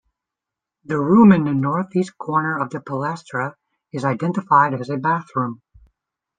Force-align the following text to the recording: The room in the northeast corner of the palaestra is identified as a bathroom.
The 0.83 0.97
room 0.99 1.31
in 1.31 1.43
the 1.43 1.53
northeast 1.53 2.17
corner 2.17 2.57
of 2.57 2.71
the 2.71 2.79
palaestra 2.81 3.53
is 3.93 4.03
identified 4.03 4.73
as 4.73 4.89
a 4.89 4.97
bathroom. 4.97 5.61